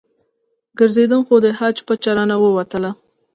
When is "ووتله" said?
2.39-2.91